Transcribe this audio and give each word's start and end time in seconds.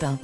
matin. 0.00 0.18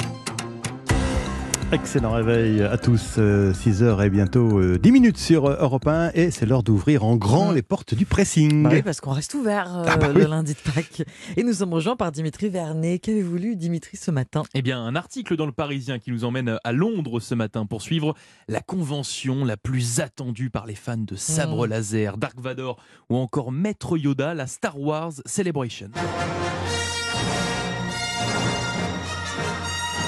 Excellent 1.73 2.13
réveil 2.13 2.63
à 2.63 2.79
tous, 2.79 3.19
6h 3.19 4.07
et 4.07 4.09
bientôt 4.09 4.63
10 4.79 4.93
minutes 4.93 5.19
sur 5.19 5.49
Europe 5.49 5.89
1 5.89 6.13
et 6.15 6.31
c'est 6.31 6.47
l'heure 6.47 6.63
d'ouvrir 6.63 7.05
en 7.05 7.17
grand 7.17 7.51
les 7.51 7.63
portes 7.63 7.93
du 7.93 8.07
pressing. 8.07 8.63
Bah 8.63 8.71
oui, 8.73 8.83
parce 8.83 9.01
qu'on 9.01 9.11
reste 9.11 9.35
ouvert 9.35 9.79
euh, 9.81 9.85
Ah 9.89 9.97
bah 9.97 10.13
le 10.13 10.25
lundi 10.27 10.55
de 10.55 10.71
Pâques. 10.73 11.03
Et 11.37 11.43
nous 11.43 11.53
sommes 11.55 11.73
rejoints 11.75 11.97
par 11.97 12.13
Dimitri 12.13 12.49
Vernet. 12.51 13.01
Qu'avez-vous 13.01 13.37
lu, 13.37 13.57
Dimitri, 13.57 13.97
ce 13.97 14.13
matin? 14.13 14.45
Eh 14.55 14.63
bien, 14.63 14.81
un 14.81 14.95
article 14.95 15.37
dans 15.37 15.45
le 15.47 15.51
Parisien 15.53 15.99
qui 15.99 16.13
nous 16.13 16.25
emmène 16.25 16.57
à 16.63 16.73
Londres 16.73 17.19
ce 17.19 17.35
matin 17.35 17.67
pour 17.67 17.83
suivre 17.83 18.15
la 18.49 18.61
convention 18.61 19.45
la 19.45 19.57
plus 19.57 19.99
attendue 20.01 20.51
par 20.51 20.67
les 20.67 20.77
fans 20.77 20.97
de 20.97 21.17
sabre 21.17 21.67
Mm. 21.67 21.71
laser, 21.71 22.17
Dark 22.17 22.39
Vador 22.41 22.77
ou 23.11 23.17
encore 23.17 23.51
Maître 23.51 23.99
Yoda, 23.99 24.35
la 24.35 24.47
Star 24.47 24.79
Wars 24.81 25.13
Celebration. 25.27 25.91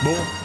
Bon. 0.02 0.38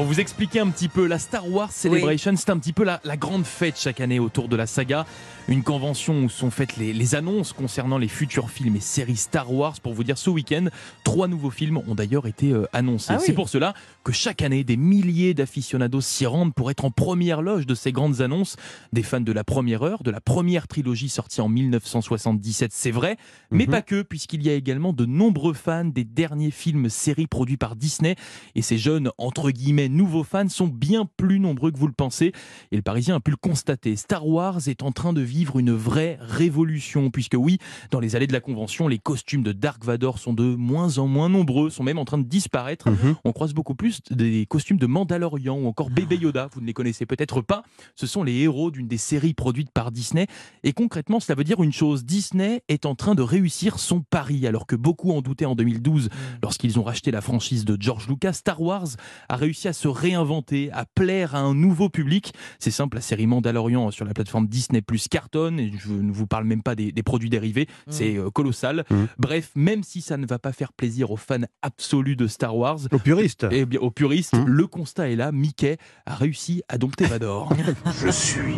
Pour 0.00 0.06
vous 0.06 0.18
expliquer 0.18 0.60
un 0.60 0.70
petit 0.70 0.88
peu, 0.88 1.06
la 1.06 1.18
Star 1.18 1.46
Wars 1.46 1.70
Celebration, 1.70 2.32
c'est 2.34 2.48
un 2.48 2.56
petit 2.56 2.72
peu 2.72 2.84
la, 2.84 3.02
la 3.04 3.18
grande 3.18 3.44
fête 3.44 3.78
chaque 3.78 4.00
année 4.00 4.18
autour 4.18 4.48
de 4.48 4.56
la 4.56 4.66
saga. 4.66 5.04
Une 5.46 5.62
convention 5.62 6.22
où 6.22 6.30
sont 6.30 6.50
faites 6.50 6.78
les, 6.78 6.94
les 6.94 7.14
annonces 7.14 7.52
concernant 7.52 7.98
les 7.98 8.08
futurs 8.08 8.50
films 8.50 8.76
et 8.76 8.80
séries 8.80 9.16
Star 9.16 9.52
Wars. 9.52 9.78
Pour 9.82 9.92
vous 9.92 10.02
dire, 10.02 10.16
ce 10.16 10.30
week-end, 10.30 10.68
trois 11.04 11.28
nouveaux 11.28 11.50
films 11.50 11.82
ont 11.86 11.94
d'ailleurs 11.94 12.26
été 12.26 12.50
euh, 12.52 12.66
annoncés. 12.72 13.12
Ah 13.12 13.16
oui. 13.18 13.24
C'est 13.26 13.34
pour 13.34 13.50
cela 13.50 13.74
que 14.02 14.12
chaque 14.12 14.40
année, 14.40 14.64
des 14.64 14.78
milliers 14.78 15.34
d'aficionados 15.34 16.00
s'y 16.00 16.24
rendent 16.24 16.54
pour 16.54 16.70
être 16.70 16.86
en 16.86 16.90
première 16.90 17.42
loge 17.42 17.66
de 17.66 17.74
ces 17.74 17.92
grandes 17.92 18.22
annonces. 18.22 18.56
Des 18.94 19.02
fans 19.02 19.20
de 19.20 19.32
la 19.32 19.44
première 19.44 19.82
heure, 19.82 20.02
de 20.02 20.10
la 20.10 20.22
première 20.22 20.66
trilogie 20.66 21.10
sortie 21.10 21.42
en 21.42 21.50
1977, 21.50 22.70
c'est 22.72 22.90
vrai, 22.90 23.18
mais 23.50 23.64
Mhm. 23.66 23.70
pas 23.70 23.82
que, 23.82 24.00
puisqu'il 24.00 24.42
y 24.46 24.48
a 24.48 24.54
également 24.54 24.94
de 24.94 25.04
nombreux 25.04 25.52
fans 25.54 25.84
des 25.84 26.04
derniers 26.04 26.52
films 26.52 26.88
séries 26.88 27.26
produits 27.26 27.58
par 27.58 27.76
Disney. 27.76 28.14
Et 28.54 28.62
ces 28.62 28.78
jeunes, 28.78 29.10
entre 29.18 29.50
guillemets, 29.50 29.89
nouveaux 29.90 30.24
fans 30.24 30.48
sont 30.48 30.66
bien 30.66 31.08
plus 31.16 31.40
nombreux 31.40 31.70
que 31.70 31.78
vous 31.78 31.86
le 31.86 31.92
pensez. 31.92 32.32
Et 32.72 32.76
le 32.76 32.82
Parisien 32.82 33.16
a 33.16 33.20
pu 33.20 33.30
le 33.30 33.36
constater. 33.36 33.96
Star 33.96 34.26
Wars 34.26 34.68
est 34.68 34.82
en 34.82 34.92
train 34.92 35.12
de 35.12 35.20
vivre 35.20 35.58
une 35.58 35.72
vraie 35.72 36.18
révolution, 36.20 37.10
puisque 37.10 37.36
oui, 37.36 37.58
dans 37.90 38.00
les 38.00 38.16
allées 38.16 38.26
de 38.26 38.32
la 38.32 38.40
convention, 38.40 38.88
les 38.88 38.98
costumes 38.98 39.42
de 39.42 39.52
Dark 39.52 39.84
Vador 39.84 40.18
sont 40.18 40.32
de 40.32 40.54
moins 40.54 40.98
en 40.98 41.06
moins 41.06 41.28
nombreux, 41.28 41.70
sont 41.70 41.82
même 41.82 41.98
en 41.98 42.04
train 42.04 42.18
de 42.18 42.26
disparaître. 42.26 42.90
Mhm. 42.90 43.16
On 43.24 43.32
croise 43.32 43.52
beaucoup 43.52 43.74
plus 43.74 44.00
des 44.10 44.46
costumes 44.46 44.78
de 44.78 44.86
Mandalorian 44.86 45.56
ou 45.56 45.66
encore 45.66 45.90
Bébé 45.90 46.16
Yoda. 46.16 46.48
Vous 46.54 46.60
ne 46.60 46.66
les 46.66 46.72
connaissez 46.72 47.06
peut-être 47.06 47.40
pas. 47.40 47.62
Ce 47.96 48.06
sont 48.06 48.22
les 48.22 48.34
héros 48.34 48.70
d'une 48.70 48.88
des 48.88 48.98
séries 48.98 49.34
produites 49.34 49.70
par 49.70 49.90
Disney. 49.90 50.26
Et 50.62 50.72
concrètement, 50.72 51.20
cela 51.20 51.36
veut 51.36 51.44
dire 51.44 51.62
une 51.62 51.72
chose. 51.72 52.04
Disney 52.04 52.62
est 52.68 52.86
en 52.86 52.94
train 52.94 53.14
de 53.14 53.22
réussir 53.22 53.78
son 53.78 54.00
pari, 54.00 54.46
alors 54.46 54.66
que 54.66 54.76
beaucoup 54.76 55.12
en 55.12 55.22
doutaient 55.22 55.44
en 55.44 55.54
2012 55.54 56.08
lorsqu'ils 56.42 56.78
ont 56.78 56.82
racheté 56.82 57.10
la 57.10 57.20
franchise 57.20 57.64
de 57.64 57.76
George 57.80 58.08
Lucas. 58.08 58.34
Star 58.34 58.60
Wars 58.60 58.88
a 59.28 59.36
réussi 59.36 59.68
à 59.68 59.72
se 59.72 59.79
réinventer, 59.88 60.70
à 60.72 60.84
plaire 60.84 61.34
à 61.34 61.40
un 61.40 61.54
nouveau 61.54 61.88
public. 61.88 62.32
C'est 62.58 62.70
simple, 62.70 62.96
la 62.96 63.00
série 63.02 63.26
Mandalorian 63.26 63.90
sur 63.90 64.04
la 64.04 64.14
plateforme 64.14 64.46
Disney 64.46 64.82
Plus 64.82 65.08
cartonne. 65.08 65.58
Et 65.60 65.72
je 65.78 65.92
ne 65.92 66.12
vous 66.12 66.26
parle 66.26 66.44
même 66.44 66.62
pas 66.62 66.74
des, 66.74 66.92
des 66.92 67.02
produits 67.02 67.30
dérivés. 67.30 67.66
C'est 67.88 68.16
euh, 68.16 68.30
colossal. 68.30 68.84
Mhm. 68.90 69.08
Bref, 69.18 69.50
même 69.54 69.82
si 69.82 70.00
ça 70.00 70.16
ne 70.16 70.26
va 70.26 70.38
pas 70.38 70.52
faire 70.52 70.72
plaisir 70.72 71.10
aux 71.10 71.16
fans 71.16 71.36
absolus 71.62 72.16
de 72.16 72.26
Star 72.26 72.56
Wars, 72.56 72.78
Aux 72.92 72.98
puristes. 72.98 73.46
eh 73.50 73.64
bien, 73.64 73.80
aux 73.80 73.90
puristes, 73.90 74.34
Mhm. 74.34 74.46
le 74.46 74.66
constat 74.66 75.10
est 75.10 75.16
là. 75.16 75.32
Mickey 75.32 75.76
a 76.06 76.14
réussi 76.14 76.62
à 76.68 76.78
dompter 76.78 77.06
Vador. 77.06 77.52
Je 78.02 78.10
suis 78.10 78.54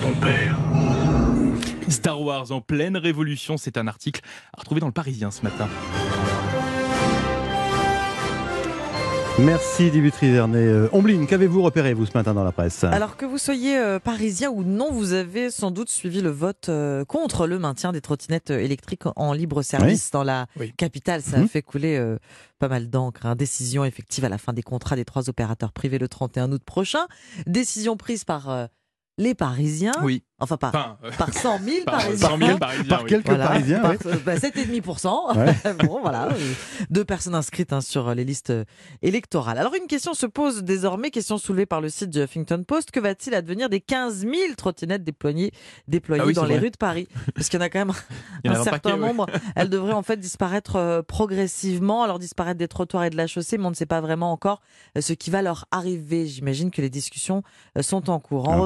ton 0.00 0.12
père. 0.20 0.58
Star 1.88 2.20
Wars 2.20 2.50
en 2.50 2.60
pleine 2.60 2.96
révolution, 2.96 3.56
c'est 3.56 3.76
un 3.76 3.86
article 3.86 4.20
à 4.56 4.60
retrouver 4.60 4.80
dans 4.80 4.86
le 4.86 4.92
Parisien 4.92 5.30
ce 5.30 5.42
matin. 5.42 5.68
Merci 9.40 9.90
Dimitri 9.90 10.30
Vernet. 10.30 10.60
Euh, 10.64 10.88
Ombline, 10.92 11.26
qu'avez-vous 11.26 11.60
repéré 11.60 11.92
vous 11.92 12.06
ce 12.06 12.12
matin 12.14 12.34
dans 12.34 12.44
la 12.44 12.52
presse? 12.52 12.84
Alors 12.84 13.16
que 13.16 13.26
vous 13.26 13.36
soyez 13.38 13.76
euh, 13.76 13.98
parisien 13.98 14.48
ou 14.50 14.62
non, 14.62 14.92
vous 14.92 15.12
avez 15.12 15.50
sans 15.50 15.72
doute 15.72 15.90
suivi 15.90 16.20
le 16.22 16.30
vote 16.30 16.68
euh, 16.68 17.04
contre 17.04 17.48
le 17.48 17.58
maintien 17.58 17.90
des 17.90 18.00
trottinettes 18.00 18.50
électriques 18.50 19.02
en 19.16 19.32
libre 19.32 19.62
service 19.62 20.12
dans 20.12 20.22
la 20.22 20.46
Oui. 20.58 20.72
capitale. 20.76 21.20
Ça 21.20 21.38
a 21.38 21.40
Mhm. 21.40 21.48
fait 21.48 21.62
couler 21.62 21.96
euh, 21.96 22.16
pas 22.60 22.68
mal 22.68 22.88
d'encre. 22.88 23.26
hein. 23.26 23.34
Décision 23.34 23.84
effective 23.84 24.24
à 24.24 24.28
la 24.28 24.38
fin 24.38 24.52
des 24.52 24.62
contrats 24.62 24.94
des 24.94 25.04
trois 25.04 25.28
opérateurs 25.28 25.72
privés 25.72 25.98
le 25.98 26.06
31 26.06 26.52
août 26.52 26.62
prochain. 26.64 27.04
Décision 27.46 27.96
prise 27.96 28.22
par 28.22 28.48
euh, 28.50 28.66
les 29.18 29.34
Parisiens. 29.34 29.92
Oui. 30.02 30.22
Enfin, 30.40 30.56
pas 30.56 30.68
Enfin, 30.68 30.98
euh, 31.04 31.10
par 31.16 31.32
100 31.32 31.58
000 31.60 31.76
par 31.86 31.98
Parisiens. 31.98 32.28
100 32.28 32.38
000 32.38 32.58
Parisiens. 32.58 32.84
Par 32.88 33.02
oui. 33.04 33.08
quelques 33.08 33.26
Voilà, 33.28 33.46
Parisiens, 33.46 33.80
par, 33.80 33.92
euh, 33.92 34.16
bah, 34.26 34.36
7,5%. 34.36 35.36
Ouais. 35.38 35.74
bon, 35.86 36.00
voilà. 36.02 36.26
euh, 36.32 36.52
Deux 36.90 37.04
personnes 37.04 37.36
inscrites 37.36 37.72
hein, 37.72 37.80
sur 37.80 38.12
les 38.14 38.24
listes 38.24 38.50
euh, 38.50 38.64
électorales. 39.00 39.56
Alors, 39.58 39.74
une 39.74 39.86
question 39.86 40.12
se 40.12 40.26
pose 40.26 40.64
désormais, 40.64 41.10
question 41.10 41.38
soulevée 41.38 41.66
par 41.66 41.80
le 41.80 41.88
site 41.88 42.10
du 42.10 42.20
Huffington 42.20 42.64
Post. 42.66 42.90
Que 42.90 42.98
va-t-il 43.00 43.34
advenir 43.34 43.68
des 43.70 43.80
15 43.80 44.18
000 44.22 44.32
trottinettes 44.56 45.04
déployées, 45.04 45.52
déployées 45.86 46.22
Ah 46.24 46.26
oui, 46.26 46.34
dans 46.34 46.44
les 46.44 46.54
vrai. 46.56 46.64
rues 46.64 46.70
de 46.72 46.76
Paris? 46.76 47.08
Parce 47.34 47.48
qu'il 47.48 47.60
y 47.60 47.62
en 47.62 47.66
a 47.66 47.70
quand 47.70 47.78
même 47.78 47.92
un 48.44 48.50
un 48.50 48.54
certain 48.56 48.70
paquet, 48.72 48.92
ouais. 48.92 48.98
nombre. 48.98 49.26
Elles 49.54 49.70
devraient 49.70 49.92
en 49.92 50.02
fait 50.02 50.16
disparaître 50.18 50.76
euh, 50.76 51.02
progressivement. 51.02 52.02
Alors, 52.02 52.18
disparaître 52.18 52.58
des 52.58 52.68
trottoirs 52.68 53.04
et 53.04 53.10
de 53.10 53.16
la 53.16 53.28
chaussée, 53.28 53.56
mais 53.56 53.66
on 53.66 53.70
ne 53.70 53.74
sait 53.76 53.86
pas 53.86 54.00
vraiment 54.00 54.32
encore 54.32 54.60
euh, 54.98 55.00
ce 55.00 55.12
qui 55.12 55.30
va 55.30 55.42
leur 55.42 55.66
arriver. 55.70 56.26
J'imagine 56.26 56.70
que 56.72 56.82
les 56.82 56.90
discussions 56.90 57.42
euh, 57.78 57.82
sont 57.82 58.10
en 58.10 58.18
cours. 58.18 58.48
En 58.48 58.54
Ah. 58.54 58.56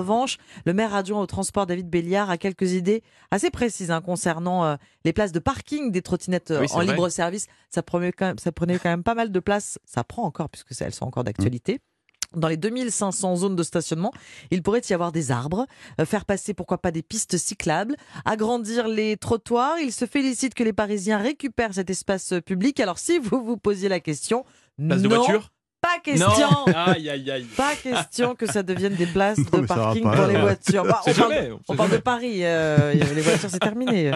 Le 0.64 0.74
maire 0.74 0.94
adjoint 0.94 1.20
au 1.20 1.26
transport, 1.26 1.66
David 1.66 1.88
Béliard, 1.88 2.30
a 2.30 2.38
quelques 2.38 2.72
idées 2.72 3.02
assez 3.30 3.50
précises 3.50 3.90
hein, 3.90 4.00
concernant 4.00 4.64
euh, 4.64 4.76
les 5.04 5.12
places 5.12 5.32
de 5.32 5.38
parking 5.38 5.90
des 5.90 6.02
trottinettes 6.02 6.50
euh, 6.50 6.60
Oui, 6.60 6.66
en 6.72 6.76
vrai. 6.76 6.86
libre 6.86 7.08
service. 7.08 7.46
Ça 7.70 7.82
prenait, 7.82 8.12
quand 8.12 8.26
même, 8.26 8.38
ça 8.38 8.52
prenait 8.52 8.78
quand 8.78 8.90
même 8.90 9.02
pas 9.02 9.14
mal 9.14 9.30
de 9.30 9.40
place. 9.40 9.78
Ça 9.84 10.04
prend 10.04 10.24
encore, 10.24 10.48
puisque 10.48 10.80
elles 10.80 10.94
sont 10.94 11.06
encore 11.06 11.24
d'actualité. 11.24 11.80
Dans 12.36 12.48
les 12.48 12.58
2500 12.58 13.36
zones 13.36 13.56
de 13.56 13.62
stationnement, 13.62 14.12
il 14.50 14.62
pourrait 14.62 14.82
y 14.90 14.92
avoir 14.92 15.12
des 15.12 15.30
arbres, 15.30 15.66
euh, 15.98 16.04
faire 16.04 16.26
passer 16.26 16.52
pourquoi 16.52 16.76
pas 16.76 16.90
des 16.90 17.02
pistes 17.02 17.38
cyclables, 17.38 17.96
agrandir 18.26 18.86
les 18.86 19.16
trottoirs. 19.16 19.78
Il 19.78 19.92
se 19.92 20.04
félicite 20.04 20.52
que 20.52 20.62
les 20.62 20.74
Parisiens 20.74 21.16
récupèrent 21.18 21.72
cet 21.72 21.88
espace 21.88 22.34
public. 22.44 22.80
Alors 22.80 22.98
si 22.98 23.18
vous 23.18 23.42
vous 23.42 23.56
posiez 23.56 23.88
la 23.88 24.00
question, 24.00 24.44
Place 24.76 25.02
de 25.02 25.08
voiture? 25.08 25.50
Pas 25.80 25.98
question. 26.02 26.28
Non 26.66 26.72
Aïe, 26.74 27.08
aïe, 27.08 27.30
aïe. 27.30 27.44
Pas 27.56 27.74
question 27.76 28.34
que 28.34 28.46
ça 28.46 28.62
devienne 28.62 28.94
des 28.94 29.06
places 29.06 29.38
de 29.38 29.44
mais 29.60 29.66
ça 29.66 29.74
va 29.74 29.82
parking 29.84 30.02
pas, 30.02 30.16
pour 30.16 30.26
les 30.26 30.34
ouais. 30.34 30.40
voitures. 30.40 30.84
Bah, 30.84 31.00
On 31.06 31.12
parle, 31.14 31.16
jamais, 31.16 31.50
on 31.52 31.60
on 31.68 31.72
sait 31.72 31.76
parle 31.76 31.88
de 31.88 31.92
jamais. 31.94 32.02
Paris. 32.02 32.44
euh, 32.44 32.92
les 32.94 33.20
voitures, 33.20 33.50
c'est 33.50 33.58
terminé. 33.60 34.12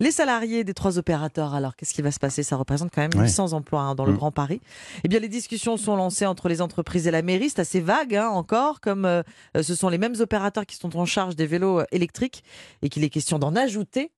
Les 0.00 0.10
salariés 0.10 0.64
des 0.64 0.74
trois 0.74 0.98
opérateurs, 0.98 1.54
alors 1.54 1.76
qu'est-ce 1.76 1.94
qui 1.94 2.02
va 2.02 2.10
se 2.10 2.18
passer? 2.18 2.42
Ça 2.42 2.56
représente 2.56 2.90
quand 2.92 3.00
même 3.00 3.12
Ouais. 3.14 3.22
800 3.28 3.52
emplois 3.52 3.82
hein, 3.82 3.94
dans 3.94 4.04
le 4.04 4.12
Mm. 4.12 4.16
Grand 4.16 4.32
Paris. 4.32 4.60
Eh 5.04 5.08
bien, 5.08 5.20
les 5.20 5.28
discussions 5.28 5.76
sont 5.76 5.94
lancées 5.96 6.26
entre 6.26 6.48
les 6.48 6.60
entreprises 6.60 7.06
et 7.06 7.10
la 7.12 7.22
mairie. 7.22 7.48
C'est 7.50 7.60
assez 7.60 7.80
vague 7.80 8.14
hein, 8.16 8.28
encore, 8.28 8.80
comme 8.80 9.04
euh, 9.04 9.22
ce 9.60 9.74
sont 9.74 9.88
les 9.88 9.98
mêmes 9.98 10.14
opérateurs 10.18 10.66
qui 10.66 10.76
sont 10.76 10.96
en 10.96 11.06
charge 11.06 11.36
des 11.36 11.46
vélos 11.46 11.80
euh, 11.80 11.84
électriques 11.92 12.42
et 12.82 12.88
qu'il 12.88 13.04
est 13.04 13.08
question 13.10 13.38
d'en 13.38 13.54
ajouter. 13.54 14.10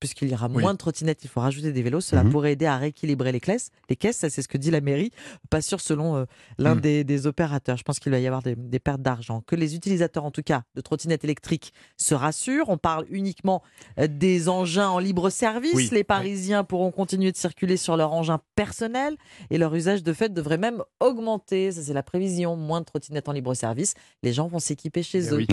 Puisqu'il 0.00 0.28
y 0.28 0.34
aura 0.34 0.48
Oui. 0.52 0.60
moins 0.62 0.72
de 0.74 0.78
trottinettes, 0.78 1.24
il 1.24 1.28
faut 1.30 1.40
rajouter 1.40 1.72
des 1.72 1.82
vélos. 1.82 2.00
Cela 2.02 2.24
Mhm. 2.24 2.30
pourrait 2.30 2.52
aider 2.52 2.66
à 2.66 2.76
rééquilibrer 2.76 3.32
les 3.32 3.40
caisses. 3.40 3.70
Les 3.88 3.96
caisses, 3.96 4.16
ça 4.18 4.28
c'est 4.28 4.42
ce 4.42 4.48
que 4.48 4.58
dit 4.58 4.70
la 4.70 4.80
mairie. 4.82 5.10
Pas 5.50 5.62
sûr 5.62 5.80
selon 5.80 6.16
euh, 6.16 6.24
l'un 6.58 6.74
Mhm. 6.74 6.80
des, 6.82 7.04
des 7.04 7.26
opérateurs. 7.26 7.76
Je 7.78 7.84
pense 7.84 7.98
qu'il 8.00 8.12
va 8.12 8.18
y 8.18 8.26
avoir 8.26 8.42
des, 8.42 8.54
des 8.56 8.78
pertes 8.80 9.00
d'argent. 9.00 9.40
Que 9.46 9.56
les 9.56 9.74
utilisateurs, 9.76 10.24
en 10.24 10.30
tout 10.30 10.42
cas, 10.42 10.64
de 10.74 10.80
trottinettes 10.80 11.24
électriques 11.24 11.72
se 11.96 12.14
rassurent. 12.14 12.68
On 12.68 12.76
parle 12.78 13.06
uniquement 13.08 13.62
euh, 13.98 14.06
des 14.08 14.48
engins 14.48 14.88
en 14.88 14.98
libre 14.98 15.30
service. 15.30 15.72
Oui. 15.74 15.88
Les 15.92 16.04
Parisiens 16.04 16.64
pourront 16.64 16.90
continuer 16.90 17.32
de 17.32 17.36
circuler 17.36 17.76
sur 17.76 17.96
leur 17.96 18.12
engin 18.12 18.40
personnel 18.56 19.16
et 19.50 19.58
leur 19.58 19.74
usage 19.74 20.02
de 20.02 20.12
fait 20.12 20.32
devrait 20.32 20.58
même 20.58 20.82
augmenter. 21.00 21.72
Ça, 21.72 21.82
c'est 21.82 21.92
la 21.94 22.02
prévision. 22.02 22.56
Moins 22.56 22.80
de 22.80 22.84
trottinettes 22.86 23.28
en 23.28 23.32
libre 23.32 23.54
service. 23.54 23.94
Les 24.22 24.32
gens 24.32 24.48
vont 24.48 24.58
s'équiper 24.58 25.02
chez 25.02 25.26
Eh 25.28 25.32
eux. 25.32 25.46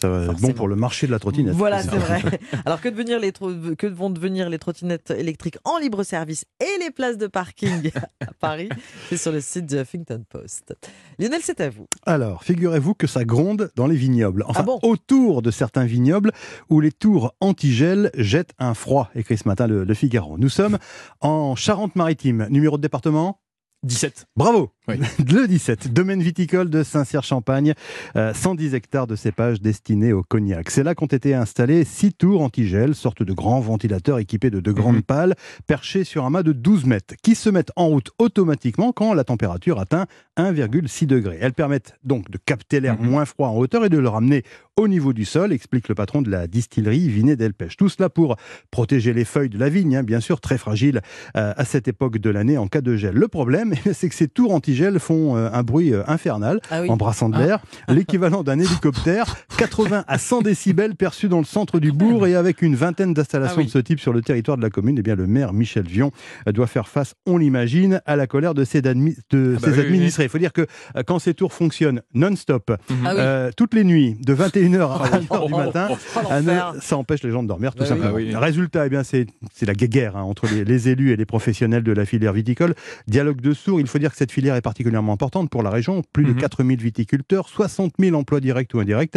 Ça 0.00 0.08
va 0.10 0.24
être 0.24 0.40
bon 0.40 0.52
pour 0.52 0.68
le 0.68 0.76
marché 0.76 1.06
de 1.06 1.12
la 1.12 1.18
trottinette. 1.18 1.54
Voilà, 1.54 1.82
c'est 1.82 1.88
vrai. 1.96 2.22
Alors 2.66 2.80
que, 2.82 2.88
devenir 2.90 3.18
les 3.18 3.32
tro- 3.32 3.52
que 3.78 3.86
vont 3.86 4.10
devenir 4.10 4.50
les 4.50 4.58
trottinettes 4.58 5.10
électriques 5.10 5.56
en 5.64 5.78
libre 5.78 6.02
service 6.02 6.44
et 6.60 6.78
les 6.84 6.90
places 6.90 7.16
de 7.16 7.26
parking 7.26 7.90
à 8.20 8.32
Paris 8.38 8.68
C'est 9.08 9.16
sur 9.16 9.32
le 9.32 9.40
site 9.40 9.64
du 9.66 9.76
Huffington 9.78 10.22
Post. 10.28 10.76
Lionel, 11.18 11.40
c'est 11.42 11.60
à 11.62 11.70
vous. 11.70 11.86
Alors, 12.04 12.44
figurez-vous 12.44 12.92
que 12.94 13.06
ça 13.06 13.24
gronde 13.24 13.70
dans 13.74 13.86
les 13.86 13.96
vignobles. 13.96 14.44
Enfin, 14.46 14.60
Ah 14.60 14.64
bon? 14.64 14.78
autour 14.82 15.40
de 15.40 15.50
certains 15.50 15.86
vignobles 15.86 16.32
où 16.68 16.80
les 16.80 16.92
tours 16.92 17.34
antigel 17.40 18.10
jettent 18.16 18.52
un 18.58 18.74
froid, 18.74 19.10
écrit 19.14 19.38
ce 19.38 19.48
matin 19.48 19.66
le, 19.66 19.84
le 19.84 19.94
Figaro. 19.94 20.36
Nous 20.36 20.50
sommes 20.50 20.76
en 21.20 21.56
Charente-Maritime. 21.56 22.48
Numéro 22.50 22.76
de 22.76 22.82
département? 22.82 23.40
17. 23.82 24.26
Bravo 24.36 24.70
Oui. 24.88 24.96
Le 25.32 25.46
17, 25.48 25.92
domaine 25.92 26.22
viticole 26.22 26.70
de 26.70 26.82
Saint-Cyr-Champagne, 26.84 27.74
euh, 28.14 28.32
110 28.32 28.74
hectares 28.74 29.06
de 29.08 29.16
cépages 29.16 29.60
destinés 29.60 30.12
au 30.12 30.22
cognac. 30.22 30.70
C'est 30.70 30.84
là 30.84 30.94
qu'ont 30.94 31.06
été 31.06 31.34
installés 31.34 31.84
six 31.84 32.12
tours 32.12 32.42
antigel, 32.42 32.94
sorte 32.94 33.22
de 33.24 33.32
grands 33.32 33.58
ventilateurs 33.60 34.18
équipés 34.20 34.50
de 34.50 34.60
deux 34.60 34.72
grandes 34.72 34.96
Mhm. 34.96 35.02
pales, 35.02 35.34
perchés 35.66 36.04
sur 36.04 36.24
un 36.24 36.30
mât 36.30 36.44
de 36.44 36.52
12 36.52 36.84
mètres, 36.86 37.14
qui 37.22 37.34
se 37.34 37.50
mettent 37.50 37.72
en 37.74 37.88
route 37.88 38.10
automatiquement 38.18 38.92
quand 38.92 39.12
la 39.12 39.24
température 39.24 39.80
atteint 39.80 40.06
1,6 40.36 41.06
degré. 41.06 41.38
Elles 41.40 41.52
permettent 41.54 41.94
donc 42.04 42.30
de 42.30 42.38
capter 42.38 42.78
l'air 42.78 42.96
Mhm. 43.00 43.10
moins 43.10 43.24
froid 43.24 43.48
en 43.48 43.56
hauteur 43.56 43.84
et 43.84 43.88
de 43.88 43.98
le 43.98 44.08
ramener 44.08 44.44
au 44.76 44.86
niveau 44.88 45.12
du 45.14 45.24
sol, 45.24 45.52
explique 45.52 45.88
le 45.88 45.94
patron 45.94 46.20
de 46.22 46.30
la 46.30 46.46
distillerie 46.46 47.08
Vinet 47.08 47.34
Delpech. 47.34 47.76
Tout 47.78 47.88
cela 47.88 48.10
pour 48.10 48.36
protéger 48.70 49.14
les 49.14 49.24
feuilles 49.24 49.48
de 49.48 49.58
la 49.58 49.70
vigne, 49.70 49.96
hein, 49.96 50.02
bien 50.02 50.20
sûr, 50.20 50.38
très 50.40 50.58
fragiles 50.58 51.00
euh, 51.36 51.54
à 51.56 51.64
cette 51.64 51.88
époque 51.88 52.18
de 52.18 52.28
l'année 52.30 52.58
en 52.58 52.68
cas 52.68 52.82
de 52.82 52.94
gel. 52.94 53.14
Le 53.14 53.26
problème, 53.26 53.72
c'est 53.94 54.08
que 54.10 54.14
ces 54.14 54.28
tours 54.28 54.52
anti-gel 54.54 54.75
font 54.98 55.36
euh, 55.36 55.48
un 55.52 55.62
bruit 55.62 55.92
euh, 55.92 56.02
infernal 56.06 56.60
Ah 56.70 56.82
oui. 56.82 56.90
en 56.90 56.96
brassant 56.96 57.28
de 57.28 57.38
l'air, 57.38 57.60
l'équivalent 57.88 58.42
d'un 58.42 58.58
hélicoptère, 58.58 59.36
80 59.58 60.04
à 60.06 60.18
100 60.18 60.42
décibels 60.42 60.94
perçus 60.94 61.28
dans 61.28 61.38
le 61.38 61.44
centre 61.44 61.78
du 61.78 61.92
bourg 61.92 62.26
et 62.26 62.34
avec 62.34 62.62
une 62.62 62.74
vingtaine 62.76 63.14
d'installations 63.14 63.56
Ah 63.58 63.60
oui. 63.60 63.66
de 63.66 63.70
ce 63.70 63.78
type 63.78 64.00
sur 64.00 64.12
le 64.12 64.22
territoire 64.22 64.56
de 64.56 64.62
la 64.62 64.70
commune, 64.70 64.96
eh 64.98 65.02
bien 65.02 65.14
le 65.14 65.26
maire 65.26 65.52
Michel 65.52 65.86
Vion 65.86 66.10
euh, 66.48 66.52
doit 66.52 66.66
faire 66.66 66.88
face, 66.88 67.14
on 67.26 67.38
l'imagine, 67.38 68.00
à 68.06 68.16
la 68.16 68.26
colère 68.26 68.54
de 68.54 68.64
ses, 68.64 68.80
admi- 68.82 69.16
de 69.30 69.54
Ah 69.56 69.60
bah 69.60 69.66
ses 69.66 69.70
oui, 69.72 69.76
oui, 69.78 69.86
administrés. 69.86 70.24
Il 70.24 70.28
faut 70.28 70.38
dire 70.38 70.52
que 70.52 70.66
quand 71.06 71.18
ces 71.18 71.34
tours 71.34 71.52
fonctionnent 71.52 72.02
non-stop, 72.14 72.72
Ah 73.04 73.10
euh, 73.12 73.50
toutes 73.56 73.74
les 73.74 73.84
nuits, 73.84 74.16
de 74.20 74.34
21h 74.34 74.80
à 75.02 75.18
1h 75.18 75.46
du 75.46 75.54
matin, 75.54 75.88
Oh, 75.90 75.96
ah, 76.30 76.40
ne- 76.42 76.46
l'enfer. 76.48 76.74
ça 76.80 76.96
empêche 76.96 77.22
les 77.22 77.30
gens 77.30 77.42
de 77.42 77.48
dormir, 77.48 77.72
tout 77.74 77.80
Bah 77.80 77.86
simplement. 77.86 78.10
Ah 78.12 78.14
oui. 78.16 78.34
Résultat, 78.34 78.86
eh 78.86 78.88
bien, 78.88 79.02
c'est 79.02 79.26
c'est 79.54 79.66
la 79.66 79.74
guéguerre 79.74 80.16
hein, 80.16 80.22
entre 80.22 80.46
les, 80.52 80.64
les 80.64 80.88
élus 80.88 81.12
et 81.12 81.16
les 81.16 81.24
professionnels 81.26 81.82
de 81.82 81.92
la 81.92 82.04
filière 82.04 82.32
viticole. 82.32 82.74
Dialogue 83.06 83.40
de 83.40 83.52
sourds, 83.52 83.80
il 83.80 83.86
faut 83.86 83.98
dire 83.98 84.10
que 84.10 84.16
cette 84.16 84.32
filière 84.32 84.54
est 84.56 84.65
particulièrement 84.70 85.12
importante 85.12 85.48
pour 85.48 85.62
la 85.62 85.70
région. 85.70 86.02
Plus 86.12 86.24
de 86.24 86.32
Mhm. 86.32 86.38
4000 86.40 86.80
viticulteurs, 86.82 87.48
60 87.48 87.92
000 88.00 88.16
emplois 88.16 88.40
directs 88.40 88.74
ou 88.74 88.80
indirects. 88.80 89.16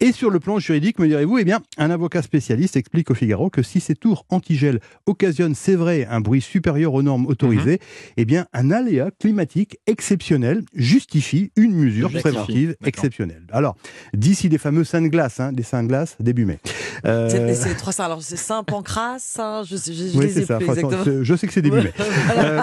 Et 0.00 0.10
sur 0.12 0.30
le 0.30 0.40
plan 0.40 0.58
juridique, 0.58 0.98
me 0.98 1.06
direz-vous, 1.06 1.36
eh 1.38 1.44
bien, 1.44 1.60
un 1.76 1.90
avocat 1.90 2.22
spécialiste 2.22 2.76
explique 2.76 3.10
au 3.10 3.14
Figaro 3.14 3.50
que 3.50 3.62
si 3.62 3.78
ces 3.80 3.94
tours 3.94 4.24
antigel 4.30 4.80
occasionnent, 5.04 5.54
c'est 5.54 5.74
vrai, 5.74 6.06
un 6.10 6.20
bruit 6.20 6.40
supérieur 6.40 6.94
aux 6.94 7.02
normes 7.02 7.26
autorisées, 7.26 7.78
eh 8.16 8.24
bien, 8.24 8.46
un 8.54 8.70
aléa 8.70 9.10
climatique 9.20 9.76
exceptionnel 9.86 10.62
justifie 10.74 11.50
une 11.56 11.74
mesure 11.74 12.08
Justifie. 12.08 12.22
préventive 12.34 12.76
exceptionnelle. 12.84 13.42
Alors, 13.52 13.76
d'ici 14.14 14.48
des 14.48 14.56
fameux 14.58 14.84
seins 14.84 15.02
de 15.02 15.08
glace, 15.08 15.40
hein, 15.40 15.52
des 15.52 15.62
seins 15.62 15.82
de 15.82 15.88
glace 15.88 16.16
début 16.20 16.46
mai. 16.46 16.58
Euh, 17.04 17.28
C'est 17.54 17.74
trois 17.76 17.92
Saints. 17.92 18.04
Alors, 18.06 18.22
c'est 18.22 18.36
Saint-Pancras, 18.36 19.16
Saint, 19.18 19.62
je, 19.64 19.76
je, 19.76 19.92
je 19.92 20.18
oui, 20.18 20.26
les 20.26 20.38
ai 20.40 20.44
ça. 20.46 20.56
plus 20.56 20.64
Enfin, 20.70 20.74
exactement. 20.74 21.04
c'est- 21.04 21.24
je 21.24 21.34
sais 21.36 21.46
que 21.46 21.52
c'est 21.52 21.60
début 21.62 21.82
mai. 21.82 21.92
Euh, 22.38 22.62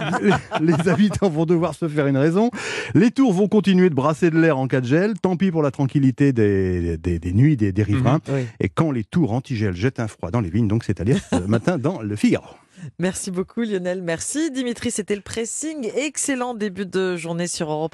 les, 0.62 0.74
les 0.74 0.90
habitants 0.90 1.30
vont 1.30 1.46
devoir 1.46 1.74
se 1.76 1.88
faire 1.88 2.08
une 2.08 2.18
raison. 2.24 2.50
Les 2.96 3.12
tours 3.12 3.34
vont 3.34 3.48
continuer 3.48 3.90
de 3.90 3.96
brasser 3.96 4.30
de 4.30 4.40
l'air 4.40 4.58
en 4.58 4.68
cas 4.68 4.82
de 4.82 4.88
gel. 4.88 5.14
Tant 5.20 5.36
pis 5.36 5.52
pour 5.52 5.62
la 5.62 5.72
tranquillité 5.72 6.34
des, 6.34 6.98
des, 6.98 7.20
des 7.20 7.34
nuits 7.34 7.58
des, 7.58 7.72
des 7.72 7.84
riverains. 7.84 8.20
Oui. 8.30 8.46
Et 8.60 8.70
quand 8.70 8.92
les 8.92 9.04
tours 9.04 9.34
anti-gel 9.34 9.76
jettent 9.76 10.00
un 10.00 10.08
froid 10.08 10.32
dans 10.32 10.42
les 10.42 10.50
vignes, 10.50 10.68
donc 10.68 10.84
c'est-à-dire 10.84 11.20
ce 11.30 11.36
matin 11.48 11.78
dans 11.78 12.02
le 12.02 12.16
Figaro. 12.16 12.56
Merci 13.00 13.32
beaucoup 13.32 13.62
Lionel, 13.62 14.02
merci 14.02 14.52
Dimitri, 14.52 14.92
c'était 14.92 15.16
le 15.16 15.22
pressing. 15.22 15.90
Excellent 15.96 16.54
début 16.54 16.86
de 16.86 17.16
journée 17.16 17.48
sur 17.48 17.72
Europe. 17.72 17.92